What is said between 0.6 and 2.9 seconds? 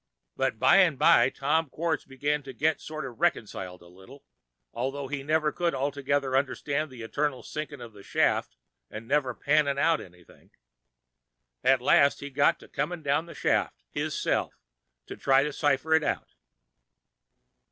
an' by Tom Quartz begin to git